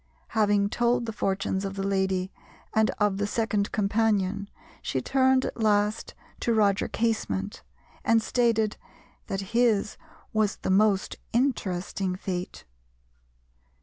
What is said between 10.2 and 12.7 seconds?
was the most interesting fate.